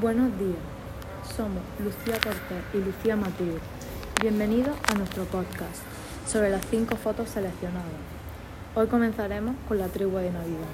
Buenos 0.00 0.36
días, 0.40 0.58
somos 1.36 1.62
Lucía 1.78 2.14
Cortés 2.14 2.64
y 2.74 2.78
Lucía 2.78 3.14
Mateo. 3.14 3.60
Bienvenidos 4.20 4.76
a 4.90 4.94
nuestro 4.94 5.22
podcast 5.22 5.82
sobre 6.26 6.50
las 6.50 6.66
cinco 6.66 6.96
fotos 6.96 7.28
seleccionadas. 7.28 7.84
Hoy 8.74 8.88
comenzaremos 8.88 9.54
con 9.68 9.78
la 9.78 9.86
tregua 9.86 10.22
de 10.22 10.32
Navidad. 10.32 10.66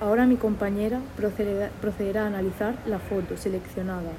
Ahora 0.00 0.26
mi 0.26 0.36
compañera 0.36 1.00
procederá, 1.16 1.70
procederá 1.80 2.22
a 2.22 2.26
analizar 2.28 2.76
la 2.86 3.00
foto 3.00 3.36
seleccionada 3.36 4.12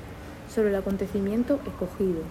sobre 0.54 0.72
el 0.72 0.76
acontecimiento 0.76 1.62
escogido. 1.66 2.24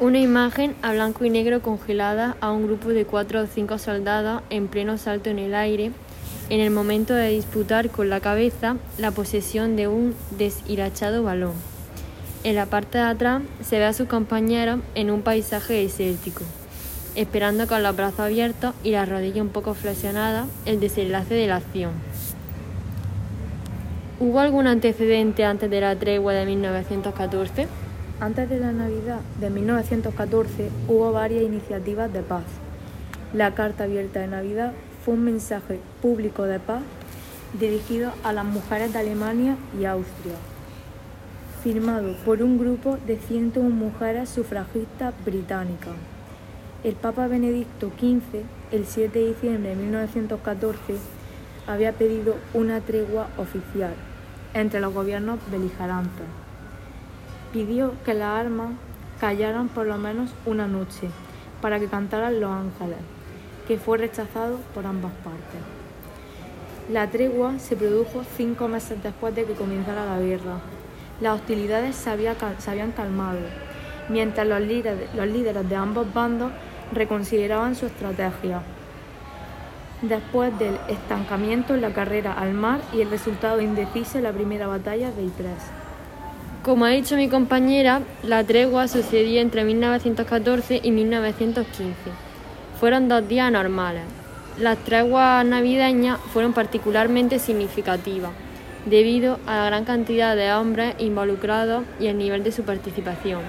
Una 0.00 0.18
imagen 0.18 0.76
a 0.80 0.94
blanco 0.94 1.26
y 1.26 1.30
negro 1.30 1.60
congelada 1.60 2.38
a 2.40 2.50
un 2.52 2.64
grupo 2.64 2.88
de 2.88 3.04
cuatro 3.04 3.42
o 3.42 3.46
cinco 3.46 3.76
soldados 3.76 4.40
en 4.48 4.68
pleno 4.68 4.96
salto 4.96 5.28
en 5.28 5.40
el 5.40 5.54
aire 5.54 5.92
en 6.50 6.60
el 6.60 6.70
momento 6.70 7.14
de 7.14 7.30
disputar 7.30 7.90
con 7.90 8.10
la 8.10 8.20
cabeza 8.20 8.76
la 8.98 9.10
posesión 9.10 9.76
de 9.76 9.88
un 9.88 10.14
deshilachado 10.36 11.22
balón. 11.22 11.54
En 12.42 12.56
la 12.56 12.66
parte 12.66 12.98
de 12.98 13.04
atrás 13.04 13.42
se 13.62 13.78
ve 13.78 13.86
a 13.86 13.94
sus 13.94 14.06
compañeros 14.06 14.80
en 14.94 15.10
un 15.10 15.22
paisaje 15.22 15.74
desértico, 15.74 16.42
esperando 17.14 17.66
con 17.66 17.82
los 17.82 17.96
brazos 17.96 18.20
abiertos 18.20 18.74
y 18.82 18.90
la 18.90 19.06
rodilla 19.06 19.40
un 19.40 19.48
poco 19.48 19.72
flexionada 19.74 20.46
el 20.66 20.80
desenlace 20.80 21.34
de 21.34 21.46
la 21.46 21.56
acción. 21.56 21.92
¿Hubo 24.20 24.40
algún 24.40 24.66
antecedente 24.66 25.44
antes 25.44 25.70
de 25.70 25.80
la 25.80 25.96
tregua 25.96 26.34
de 26.34 26.46
1914? 26.46 27.66
Antes 28.20 28.48
de 28.48 28.60
la 28.60 28.72
Navidad 28.72 29.20
de 29.40 29.50
1914 29.50 30.70
hubo 30.88 31.12
varias 31.12 31.42
iniciativas 31.42 32.12
de 32.12 32.20
paz. 32.20 32.44
La 33.32 33.54
Carta 33.54 33.84
Abierta 33.84 34.20
de 34.20 34.28
Navidad 34.28 34.72
fue 35.04 35.14
un 35.14 35.24
mensaje 35.24 35.80
público 36.00 36.44
de 36.44 36.58
paz 36.58 36.82
dirigido 37.58 38.12
a 38.22 38.32
las 38.32 38.44
mujeres 38.44 38.92
de 38.92 38.98
Alemania 38.98 39.56
y 39.78 39.84
Austria, 39.84 40.34
firmado 41.62 42.16
por 42.24 42.42
un 42.42 42.58
grupo 42.58 42.98
de 43.06 43.18
101 43.18 43.68
mujeres 43.70 44.28
sufragistas 44.28 45.14
británicas. 45.24 45.94
El 46.82 46.94
Papa 46.94 47.26
Benedicto 47.26 47.90
XV, 47.98 48.42
el 48.72 48.86
7 48.86 49.18
de 49.18 49.28
diciembre 49.28 49.70
de 49.70 49.76
1914, 49.76 50.94
había 51.66 51.92
pedido 51.92 52.36
una 52.52 52.80
tregua 52.80 53.28
oficial 53.38 53.94
entre 54.54 54.80
los 54.80 54.92
gobiernos 54.92 55.38
beligerantes 55.50 56.26
pidió 57.54 57.94
que 58.04 58.14
las 58.14 58.40
armas 58.40 58.72
callaran 59.20 59.68
por 59.68 59.86
lo 59.86 59.96
menos 59.96 60.34
una 60.44 60.66
noche 60.66 61.08
para 61.62 61.78
que 61.78 61.86
cantaran 61.86 62.40
los 62.40 62.50
ángeles, 62.50 62.98
que 63.66 63.78
fue 63.78 63.98
rechazado 63.98 64.58
por 64.74 64.86
ambas 64.86 65.12
partes. 65.24 65.60
La 66.90 67.08
tregua 67.08 67.58
se 67.58 67.76
produjo 67.76 68.24
cinco 68.36 68.68
meses 68.68 69.02
después 69.02 69.34
de 69.34 69.44
que 69.44 69.54
comenzara 69.54 70.04
la 70.04 70.20
guerra. 70.20 70.58
Las 71.20 71.40
hostilidades 71.40 71.96
se, 71.96 72.10
habían 72.10 72.92
calmado, 72.92 73.38
mientras 74.08 74.46
los 74.46 74.60
líderes, 74.60 75.14
los 75.14 75.26
líderes 75.26 75.66
de 75.68 75.76
ambos 75.76 76.12
bandos 76.12 76.52
reconsideraban 76.92 77.74
su 77.74 77.86
estrategia. 77.86 78.62
Después 80.02 80.58
del 80.58 80.76
estancamiento 80.88 81.74
en 81.74 81.80
la 81.80 81.94
carrera 81.94 82.34
al 82.34 82.52
mar 82.52 82.80
y 82.92 83.00
el 83.00 83.10
resultado 83.10 83.62
indeciso 83.62 84.18
en 84.18 84.24
la 84.24 84.32
primera 84.32 84.66
batalla 84.66 85.10
de 85.10 85.24
Ypres. 85.24 85.62
Como 86.62 86.84
ha 86.84 86.90
dicho 86.90 87.16
mi 87.16 87.28
compañera, 87.28 88.02
la 88.22 88.44
tregua 88.44 88.88
sucedió 88.88 89.40
entre 89.40 89.64
1914 89.64 90.80
y 90.82 90.90
1915. 90.90 92.23
Fueron 92.80 93.08
dos 93.08 93.26
días 93.28 93.52
normales. 93.52 94.02
Las 94.58 94.78
treguas 94.78 95.44
navideñas 95.46 96.18
fueron 96.32 96.52
particularmente 96.52 97.38
significativas, 97.38 98.32
debido 98.86 99.38
a 99.46 99.56
la 99.56 99.66
gran 99.66 99.84
cantidad 99.84 100.34
de 100.34 100.52
hombres 100.52 100.94
involucrados 100.98 101.84
y 102.00 102.08
el 102.08 102.18
nivel 102.18 102.42
de 102.42 102.52
su 102.52 102.64
participación. 102.64 103.40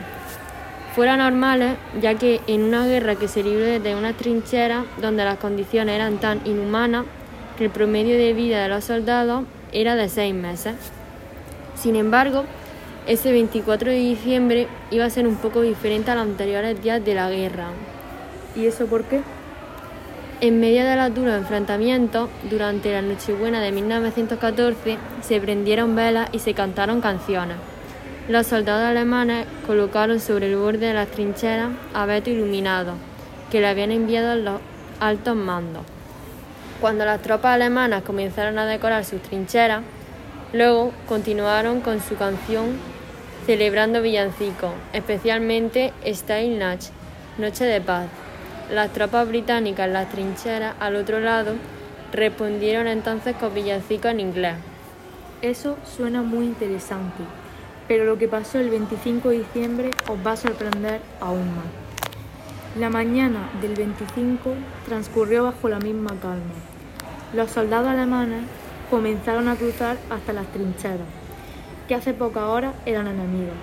Fueron 0.96 1.18
normales 1.18 1.76
ya 2.02 2.16
que 2.16 2.40
en 2.48 2.64
una 2.64 2.86
guerra 2.86 3.16
que 3.16 3.28
se 3.28 3.44
libró 3.44 3.66
desde 3.66 3.96
una 3.96 4.14
trinchera 4.14 4.86
donde 5.02 5.26
las 5.26 5.38
condiciones 5.38 5.96
eran 5.96 6.20
tan 6.20 6.40
inhumanas 6.46 7.06
que 7.58 7.66
el 7.66 7.72
promedio 7.72 8.18
de 8.18 8.34
vida 8.34 8.62
de 8.62 8.70
los 8.70 8.86
soldados 8.86 9.44
era 9.72 9.96
de 9.96 10.08
seis 10.08 10.34
meses. 10.34 10.76
Sin 11.76 11.96
embargo, 11.96 12.46
ese 13.08 13.32
24 13.32 13.92
de 13.92 13.98
diciembre 13.98 14.68
iba 14.92 15.06
a 15.06 15.10
ser 15.10 15.28
un 15.28 15.36
poco 15.36 15.62
diferente 15.62 16.12
a 16.12 16.16
los 16.16 16.24
anteriores 16.24 16.82
días 16.82 17.04
de 17.04 17.14
la 17.16 17.30
guerra. 17.30 17.68
¿Y 18.56 18.68
eso 18.68 18.86
por 18.86 19.04
qué? 19.04 19.22
En 20.42 20.60
medio 20.60 20.84
de 20.86 20.96
los 20.96 21.14
duros 21.16 21.34
enfrentamientos, 21.34 22.30
durante 22.50 22.92
la 22.92 23.02
Nochebuena 23.02 23.62
de 23.62 23.72
1914, 23.72 24.98
se 25.22 25.40
prendieron 25.40 25.96
velas 25.96 26.30
y 26.34 26.40
se 26.40 26.54
cantaron 26.54 27.02
canciones. 27.02 27.58
Los 28.28 28.48
soldados 28.48 28.84
alemanes 28.84 29.48
colocaron 29.66 30.20
sobre 30.20 30.48
el 30.48 30.58
borde 30.58 30.88
de 30.88 30.94
las 30.94 31.08
trincheras 31.10 31.70
abetos 31.94 32.34
iluminados, 32.34 32.96
que 33.50 33.62
le 33.62 33.68
habían 33.68 33.92
enviado 33.92 34.36
los 34.36 34.60
altos 35.00 35.36
mandos. 35.36 35.84
Cuando 36.82 37.06
las 37.06 37.22
tropas 37.22 37.54
alemanas 37.56 38.04
comenzaron 38.04 38.60
a 38.60 38.66
decorar 38.66 39.06
sus 39.06 39.22
trincheras, 39.22 39.84
luego 40.54 40.92
continuaron 41.08 41.82
con 41.82 42.02
su 42.02 42.16
canción 42.18 42.78
celebrando 43.46 44.02
villancicos, 44.02 44.72
especialmente 44.92 45.94
Natch, 46.58 46.88
Noche 47.38 47.66
de 47.66 47.80
Paz. 47.80 48.08
Las 48.70 48.92
tropas 48.94 49.28
británicas 49.28 49.86
en 49.86 49.94
las 49.94 50.10
trincheras 50.10 50.76
al 50.80 50.96
otro 50.96 51.20
lado 51.20 51.54
respondieron 52.12 52.88
entonces 52.88 53.36
con 53.36 53.54
villancicos 53.54 54.12
en 54.12 54.20
inglés. 54.20 54.56
Eso 55.44 55.78
suena 55.84 56.24
muy 56.24 56.46
interesante, 56.46 57.24
pero 57.88 58.06
lo 58.06 58.18
que 58.18 58.28
pasó 58.28 58.60
el 58.60 58.72
25 58.72 59.30
de 59.30 59.38
diciembre 59.40 59.92
os 60.10 60.18
va 60.26 60.32
a 60.32 60.38
sorprender 60.38 61.00
aún 61.20 61.48
más. 61.56 61.66
La 62.80 62.90
mañana 62.90 63.50
del 63.62 63.76
25 63.76 64.54
transcurrió 64.88 65.44
bajo 65.44 65.70
la 65.70 65.80
misma 65.80 66.12
calma. 66.20 66.56
Los 67.36 67.52
soldados 67.52 67.90
alemanes 67.90 68.46
comenzaron 68.90 69.48
a 69.48 69.56
cruzar 69.56 69.98
hasta 70.10 70.34
las 70.34 70.48
trincheras 70.48 71.26
que 71.88 71.94
hace 71.94 72.14
pocas 72.14 72.44
horas 72.44 72.74
eran 72.86 73.08
enemigos, 73.08 73.54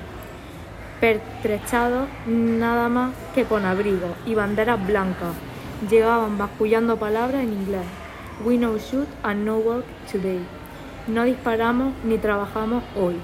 pertrechados 1.02 2.08
nada 2.28 2.88
más 2.88 3.12
que 3.34 3.42
con 3.42 3.64
abrigos 3.64 4.12
y 4.24 4.36
banderas 4.36 4.86
blancas. 4.86 5.34
Llegaban 5.90 6.38
bascullando 6.38 6.96
palabras 6.96 7.42
en 7.42 7.52
inglés. 7.52 7.82
We 8.44 8.56
no 8.56 8.78
shoot 8.78 9.08
and 9.24 9.44
no 9.44 9.56
work 9.56 9.84
today. 10.12 10.38
No 11.08 11.24
disparamos 11.24 11.92
ni 12.04 12.18
trabajamos 12.18 12.84
hoy. 12.94 13.16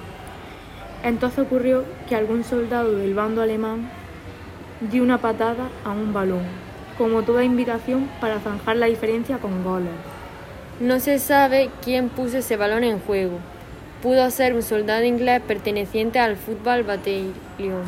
Entonces 1.04 1.38
ocurrió 1.38 1.84
que 2.08 2.16
algún 2.16 2.42
soldado 2.42 2.96
del 2.96 3.14
bando 3.14 3.42
alemán 3.42 3.88
dio 4.80 5.04
una 5.04 5.18
patada 5.18 5.68
a 5.84 5.90
un 5.90 6.12
balón, 6.12 6.42
como 6.98 7.22
toda 7.22 7.44
invitación 7.44 8.08
para 8.20 8.40
zanjar 8.40 8.74
la 8.74 8.86
diferencia 8.86 9.38
con 9.38 9.62
goles. 9.62 9.92
No 10.80 10.98
se 10.98 11.20
sabe 11.20 11.70
quién 11.84 12.08
puso 12.08 12.38
ese 12.38 12.56
balón 12.56 12.82
en 12.82 12.98
juego, 12.98 13.38
pudo 14.02 14.30
ser 14.30 14.54
un 14.54 14.62
soldado 14.62 15.04
inglés 15.04 15.40
perteneciente 15.46 16.18
al 16.18 16.36
Football 16.36 16.84
Battalion, 16.84 17.82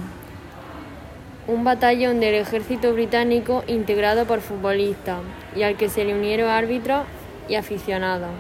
un 1.47 1.65
batallón 1.65 2.21
del 2.21 2.35
ejército 2.35 2.93
británico 2.93 3.63
integrado 3.67 4.25
por 4.25 4.41
futbolistas 4.41 5.21
y 5.55 5.63
al 5.63 5.77
que 5.77 5.89
se 5.89 6.05
le 6.05 6.15
unieron 6.15 6.49
árbitros 6.49 7.03
y 7.49 7.55
aficionados. 7.55 8.31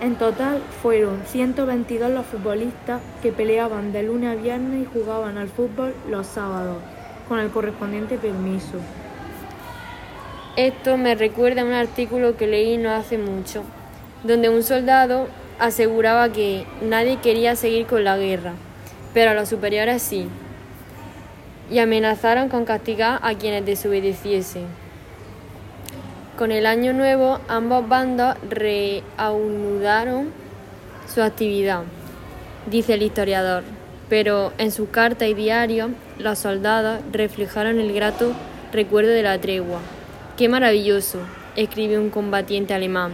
En 0.00 0.16
total 0.16 0.62
fueron 0.82 1.22
122 1.26 2.10
los 2.10 2.26
futbolistas 2.26 3.00
que 3.22 3.32
peleaban 3.32 3.92
de 3.92 4.02
lunes 4.02 4.30
a 4.30 4.40
viernes 4.40 4.82
y 4.82 4.92
jugaban 4.92 5.38
al 5.38 5.48
fútbol 5.48 5.94
los 6.08 6.26
sábados, 6.26 6.78
con 7.28 7.38
el 7.38 7.50
correspondiente 7.50 8.18
permiso. 8.18 8.78
Esto 10.56 10.96
me 10.96 11.14
recuerda 11.14 11.62
a 11.62 11.64
un 11.64 11.72
artículo 11.72 12.36
que 12.36 12.46
leí 12.46 12.78
no 12.78 12.90
hace 12.90 13.16
mucho, 13.18 13.62
donde 14.22 14.48
un 14.48 14.62
soldado 14.62 15.28
aseguraba 15.58 16.32
que 16.32 16.64
nadie 16.82 17.18
quería 17.18 17.56
seguir 17.56 17.86
con 17.86 18.04
la 18.04 18.16
guerra, 18.16 18.52
pero 19.14 19.34
los 19.34 19.48
superiores 19.48 20.02
sí, 20.02 20.28
y 21.70 21.78
amenazaron 21.78 22.48
con 22.48 22.64
castigar 22.64 23.18
a 23.22 23.34
quienes 23.34 23.64
desobedeciesen. 23.64 24.66
Con 26.38 26.52
el 26.52 26.66
año 26.66 26.92
nuevo, 26.92 27.40
ambos 27.48 27.88
bandos 27.88 28.36
reanudaron 28.48 30.30
su 31.12 31.22
actividad, 31.22 31.84
dice 32.70 32.94
el 32.94 33.02
historiador, 33.02 33.64
pero 34.08 34.52
en 34.58 34.70
su 34.70 34.90
carta 34.90 35.26
y 35.26 35.34
diario, 35.34 35.90
los 36.18 36.38
soldados 36.38 37.00
reflejaron 37.10 37.80
el 37.80 37.92
grato 37.92 38.32
recuerdo 38.72 39.10
de 39.10 39.22
la 39.22 39.40
tregua. 39.40 39.80
¡Qué 40.36 40.48
maravilloso! 40.48 41.20
escribe 41.56 41.98
un 41.98 42.10
combatiente 42.10 42.74
alemán 42.74 43.12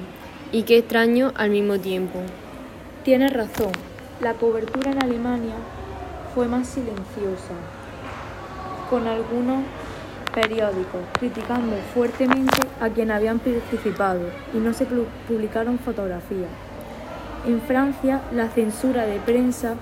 y 0.53 0.65
qué 0.65 0.79
extraño 0.79 1.33
al 1.35 1.51
mismo 1.51 1.79
tiempo. 1.79 2.21
Tienes 3.05 3.33
razón, 3.33 3.73
la 4.21 4.35
cobertura 4.35 4.93
en 4.93 5.03
Alemania 5.03 5.57
fue 6.35 6.47
más 6.47 6.69
silenciosa, 6.69 7.55
con 8.89 9.07
algunos 9.07 9.65
periódicos 10.35 11.01
criticando 11.19 11.77
fuertemente 11.95 12.61
a 12.81 12.89
quien 12.91 13.11
habían 13.11 13.39
participado 13.39 14.21
y 14.55 14.59
no 14.59 14.73
se 14.73 14.87
publicaron 15.27 15.79
fotografías. 15.79 16.51
En 17.47 17.61
Francia, 17.61 18.21
la 18.33 18.49
censura 18.49 19.05
de 19.05 19.19
prensa 19.21 19.75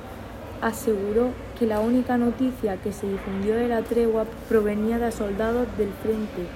aseguró 0.62 1.31
que 1.58 1.66
la 1.66 1.81
única 1.81 2.16
noticia 2.16 2.76
que 2.76 2.93
se 2.93 3.06
difundió 3.06 3.55
de 3.55 3.69
la 3.69 3.82
tregua 3.82 4.25
provenía 4.49 4.99
de 4.99 5.12
soldados 5.12 5.66
del 5.76 5.90
frente, 6.02 6.46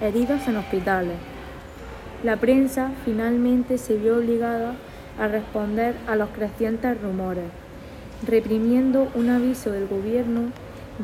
heridos 0.00 0.46
en 0.46 0.56
hospitales. 0.56 1.16
La 2.24 2.36
prensa 2.36 2.92
finalmente 3.04 3.76
se 3.76 3.96
vio 3.96 4.16
obligada 4.16 4.74
a 5.18 5.28
responder 5.28 5.94
a 6.06 6.16
los 6.16 6.30
crecientes 6.30 7.00
rumores, 7.00 7.44
reprimiendo 8.26 9.08
un 9.14 9.28
aviso 9.28 9.70
del 9.70 9.86
gobierno 9.86 10.50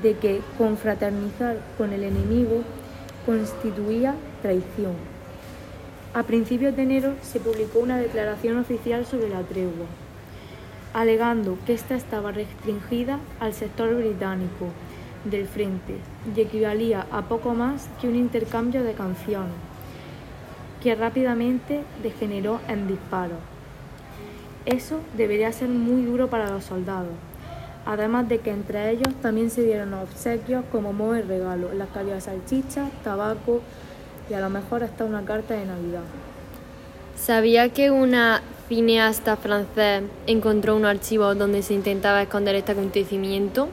de 0.02 0.14
que 0.14 0.40
confraternizar 0.56 1.58
con 1.76 1.92
el 1.92 2.04
enemigo 2.04 2.62
constituía 3.26 4.14
traición. 4.40 4.94
A 6.14 6.22
principios 6.22 6.74
de 6.76 6.82
enero 6.82 7.14
se 7.22 7.40
publicó 7.40 7.80
una 7.80 7.98
declaración 7.98 8.58
oficial 8.58 9.04
sobre 9.04 9.28
la 9.28 9.42
tregua, 9.42 9.86
alegando 10.94 11.58
que 11.66 11.74
ésta 11.74 11.94
estaba 11.94 12.32
restringida 12.32 13.18
al 13.38 13.52
sector 13.52 13.94
británico 13.94 14.68
del 15.24 15.46
frente 15.46 15.96
y 16.34 16.40
equivalía 16.40 17.06
a 17.10 17.22
poco 17.22 17.54
más 17.54 17.88
que 18.00 18.08
un 18.08 18.16
intercambio 18.16 18.82
de 18.82 18.94
canciones, 18.94 19.71
que 20.82 20.94
rápidamente 20.94 21.82
degeneró 22.02 22.60
en 22.68 22.88
disparos. 22.88 23.38
Eso 24.66 25.00
debería 25.16 25.52
ser 25.52 25.68
muy 25.68 26.02
duro 26.02 26.28
para 26.28 26.50
los 26.50 26.64
soldados, 26.64 27.12
además 27.86 28.28
de 28.28 28.38
que 28.38 28.50
entre 28.50 28.90
ellos 28.90 29.14
también 29.20 29.50
se 29.50 29.62
dieron 29.62 29.94
obsequios 29.94 30.64
como 30.70 30.92
modo 30.92 31.12
de 31.12 31.22
regalo, 31.22 31.72
las 31.72 31.88
que 31.88 31.98
había 31.98 32.20
salchicha, 32.20 32.88
tabaco 33.02 33.60
y 34.30 34.34
a 34.34 34.40
lo 34.40 34.50
mejor 34.50 34.84
hasta 34.84 35.04
una 35.04 35.24
carta 35.24 35.54
de 35.54 35.66
Navidad. 35.66 36.02
¿Sabía 37.16 37.68
que 37.68 37.90
una 37.90 38.42
cineasta 38.68 39.36
francés 39.36 40.02
encontró 40.26 40.76
un 40.76 40.84
archivo 40.84 41.34
donde 41.34 41.62
se 41.62 41.74
intentaba 41.74 42.22
esconder 42.22 42.54
este 42.54 42.72
acontecimiento? 42.72 43.68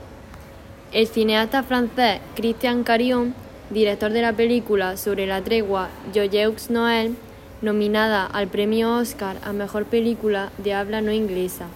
El 0.92 1.08
cineasta 1.08 1.64
francés 1.64 2.20
Christian 2.36 2.84
Carion, 2.84 3.34
director 3.70 4.12
de 4.12 4.22
la 4.22 4.34
película 4.34 4.98
sobre 4.98 5.28
la 5.28 5.44
tregua 5.44 5.90
Joyeux 6.14 6.70
Noël, 6.70 7.16
nominada 7.62 8.26
al 8.26 8.48
premio 8.48 8.96
Oscar 8.96 9.38
a 9.44 9.54
Mejor 9.54 9.86
Película 9.86 10.52
de 10.58 10.74
habla 10.74 11.02
no 11.02 11.12
inglesa, 11.12 11.68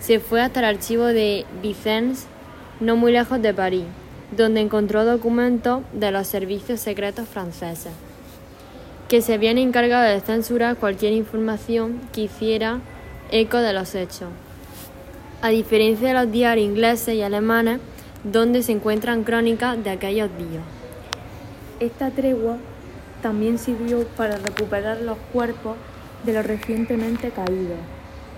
se 0.00 0.20
fue 0.20 0.40
hasta 0.40 0.60
el 0.60 0.66
archivo 0.66 1.04
de 1.04 1.44
Vicence, 1.62 2.26
no 2.80 2.96
muy 2.96 3.12
lejos 3.12 3.42
de 3.42 3.52
París, 3.52 3.84
donde 4.36 4.60
encontró 4.60 5.04
documentos 5.04 5.82
de 5.92 6.10
los 6.10 6.26
servicios 6.26 6.80
secretos 6.80 7.28
franceses, 7.28 7.92
que 9.08 9.20
se 9.20 9.34
habían 9.34 9.58
encargado 9.58 10.08
de 10.08 10.20
censurar 10.20 10.76
cualquier 10.76 11.12
información 11.12 12.00
que 12.12 12.22
hiciera 12.22 12.80
eco 13.30 13.58
de 13.58 13.72
los 13.72 13.94
hechos. 13.94 14.28
A 15.42 15.50
diferencia 15.50 16.08
de 16.08 16.14
los 16.14 16.32
diarios 16.32 16.66
ingleses 16.66 17.14
y 17.14 17.22
alemanes, 17.22 17.80
donde 18.24 18.62
se 18.62 18.72
encuentran 18.72 19.22
crónicas 19.22 19.82
de 19.82 19.90
aquellos 19.90 20.30
días. 20.38 20.75
Esta 21.78 22.10
tregua 22.10 22.56
también 23.22 23.58
sirvió 23.58 24.06
para 24.16 24.36
recuperar 24.36 25.02
los 25.02 25.18
cuerpos 25.32 25.76
de 26.24 26.32
los 26.32 26.46
recientemente 26.46 27.30
caídos 27.30 27.78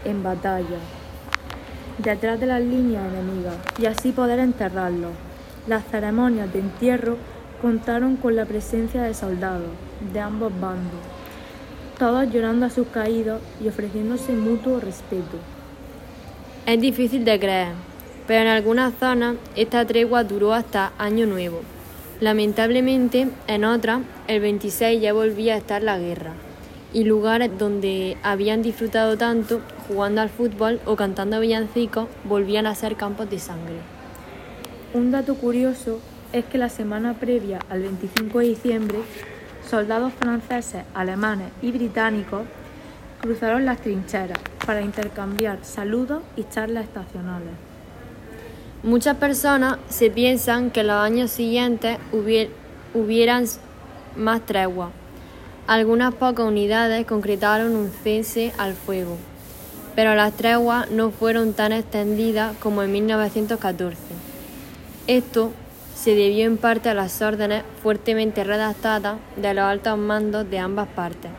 en 0.05 0.23
batalla 0.23 0.79
detrás 1.99 2.39
de 2.39 2.47
las 2.47 2.61
líneas 2.61 3.05
enemigas 3.13 3.57
y 3.79 3.87
así 3.87 4.13
poder 4.13 4.39
enterrarlos. 4.39 5.13
Las 5.67 5.85
ceremonias 5.85 6.53
de 6.53 6.61
entierro 6.61 7.17
contaron 7.61 8.17
con 8.17 8.37
la 8.37 8.47
presencia 8.47 9.03
de 9.03 9.15
soldados 9.15 9.71
de 10.13 10.21
ambos 10.21 10.53
bandos, 10.61 11.01
todos 11.99 12.33
llorando 12.33 12.67
a 12.67 12.71
sus 12.71 12.87
caídos 12.89 13.41
y 13.61 13.69
ofreciéndose 13.69 14.33
mutuo 14.33 14.81
respeto. 14.81 15.37
Es 16.67 16.81
difícil 16.81 17.25
de 17.25 17.39
creer, 17.39 17.73
pero 18.27 18.43
en 18.43 18.49
algunas 18.49 18.95
zonas 18.95 19.37
esta 19.57 19.85
tregua 19.85 20.25
duró 20.25 20.55
hasta 20.55 20.93
Año 20.99 21.27
Nuevo. 21.27 21.61
Lamentablemente, 22.21 23.29
en 23.47 23.65
otras, 23.65 24.01
el 24.27 24.41
26 24.41 25.01
ya 25.01 25.13
volvía 25.13 25.55
a 25.55 25.59
estar 25.59 25.85
la 25.85 26.01
guerra, 26.01 26.33
y 26.93 27.05
lugares 27.05 27.57
donde 27.57 28.17
habían 28.25 28.61
disfrutado 28.61 29.17
tanto 29.17 29.61
jugando 29.87 30.21
al 30.21 30.29
fútbol 30.29 30.81
o 30.85 30.97
cantando 30.97 31.39
villancicos 31.39 32.09
volvían 32.25 32.67
a 32.67 32.75
ser 32.75 32.97
campos 32.97 33.31
de 33.31 33.39
sangre. 33.39 33.77
Un 34.95 35.13
dato 35.13 35.37
curioso 35.37 36.01
es 36.33 36.45
que 36.45 36.59
la 36.59 36.69
semana 36.69 37.15
previa 37.15 37.61
al 37.71 37.83
25 37.83 38.41
de 38.41 38.47
diciembre, 38.47 38.99
soldados 39.65 40.13
franceses, 40.15 40.83
alemanes 40.95 41.51
y 41.63 41.71
británicos 41.71 42.43
cruzaron 43.21 43.65
las 43.65 43.81
trincheras 43.81 44.39
para 44.67 44.83
intercambiar 44.83 45.61
saludos 45.63 46.23
y 46.35 46.45
charlas 46.45 46.85
estacionales. 46.85 47.53
Muchas 48.85 49.17
personas 49.17 49.79
se 49.89 50.09
piensan 50.09 50.71
que 50.71 50.85
los 50.85 50.95
años 50.95 51.33
siguientes 51.33 51.99
hubieran 52.95 53.45
más 54.15 54.47
tregua. 54.47 54.93
Algunas 55.67 56.15
pocas 56.15 56.47
unidades 56.47 57.05
concretaron 57.05 57.75
un 57.75 57.91
cese 57.91 58.53
al 58.57 58.75
fuego, 58.75 59.17
pero 59.97 60.15
las 60.15 60.33
treguas 60.35 60.89
no 60.93 61.11
fueron 61.11 61.55
tan 61.55 61.73
extendidas 61.73 62.57
como 62.59 62.85
en 62.85 62.93
1914. 62.93 63.99
Esto 65.09 65.51
se 65.97 66.15
debió 66.15 66.47
en 66.47 66.57
parte 66.57 66.89
a 66.89 66.95
las 66.95 67.21
órdenes 67.21 67.65
fuertemente 67.83 68.45
redactadas 68.45 69.19
de 69.35 69.55
los 69.55 69.65
altos 69.65 69.99
mandos 69.99 70.49
de 70.49 70.61
ambas 70.61 70.87
partes. 70.87 71.33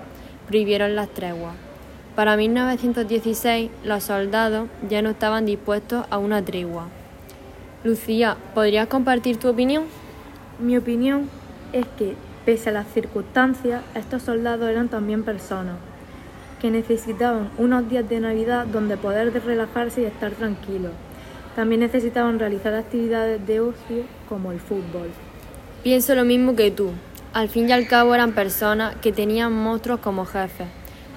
Prohibieron 0.50 0.94
las 0.94 1.08
treguas. 1.08 1.56
Para 2.18 2.36
1916 2.36 3.72
los 3.86 4.04
soldados 4.04 4.68
ya 4.90 5.02
no 5.02 5.12
estaban 5.12 5.46
dispuestos 5.46 6.06
a 6.10 6.18
una 6.18 6.44
tregua. 6.44 6.90
Lucía, 7.82 8.36
¿podrías 8.54 8.88
compartir 8.88 9.38
tu 9.38 9.48
opinión? 9.48 9.86
Mi 10.60 10.76
opinión 10.76 11.30
es 11.72 11.86
que, 11.98 12.16
pese 12.46 12.70
a 12.70 12.74
las 12.74 12.88
circunstancias, 12.88 13.84
estos 13.96 14.24
soldados 14.24 14.68
eran 14.70 14.90
también 14.90 15.24
personas, 15.24 15.78
que 16.60 16.72
necesitaban 16.72 17.50
unos 17.58 17.90
días 17.90 18.10
de 18.10 18.20
Navidad 18.20 18.66
donde 18.66 18.98
poder 18.98 19.32
relajarse 19.46 20.02
y 20.02 20.06
estar 20.06 20.32
tranquilos. 20.32 20.92
También 21.56 21.80
necesitaban 21.80 22.38
realizar 22.38 22.74
actividades 22.74 23.48
de 23.48 23.62
ocio 23.62 24.04
como 24.28 24.52
el 24.52 24.60
fútbol. 24.60 25.08
Pienso 25.82 26.16
lo 26.16 26.26
mismo 26.26 26.58
que 26.58 26.72
tú. 26.72 26.92
Al 27.32 27.48
fin 27.48 27.70
y 27.70 27.72
al 27.72 27.88
cabo 27.88 28.14
eran 28.14 28.34
personas 28.34 28.98
que 28.98 29.14
tenían 29.14 29.54
monstruos 29.54 30.02
como 30.02 30.26
jefes, 30.26 30.68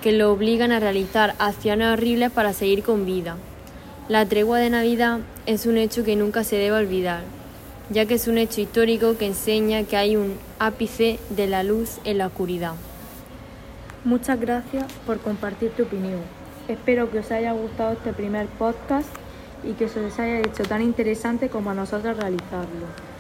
que 0.01 0.13
lo 0.13 0.31
obligan 0.31 0.71
a 0.71 0.79
realizar 0.79 1.35
acciones 1.41 1.93
horribles 1.93 2.31
para 2.31 2.53
seguir 2.53 2.85
con 2.85 3.05
vida. 3.05 3.37
La 4.09 4.27
tregua 4.27 4.59
de 4.59 4.69
Navidad 4.69 5.21
es 5.47 5.65
un 5.65 5.77
hecho 5.77 6.03
que 6.03 6.17
nunca 6.17 6.43
se 6.43 6.57
debe 6.57 6.77
olvidar, 6.77 7.23
ya 7.89 8.05
que 8.05 8.15
es 8.15 8.27
un 8.27 8.37
hecho 8.37 8.61
histórico 8.61 9.17
que 9.17 9.27
enseña 9.27 9.85
que 9.85 9.97
hay 9.97 10.17
un 10.17 10.39
ápice 10.59 11.21
de 11.31 11.47
la 11.47 11.63
luz 11.63 11.99
en 12.03 12.19
la 12.19 12.27
oscuridad. 12.27 12.75
Muchas 14.05 14.41
gracias 14.41 14.93
por 15.07 15.21
compartir 15.21 15.71
tu 15.71 15.85
opinión. 15.85 16.19
Espero 16.67 17.13
que 17.13 17.21
os 17.21 17.31
haya 17.31 17.53
gustado 17.53 17.93
este 17.93 18.13
primer 18.13 18.49
podcast 18.49 19.09
y 19.63 19.75
que 19.75 19.89
se 19.89 20.05
os 20.05 20.19
haya 20.19 20.41
hecho 20.41 20.65
tan 20.65 20.83
interesante 20.83 21.49
como 21.49 21.71
a 21.71 21.75
nosotros 21.75 22.17
realizarlo. 22.17 23.12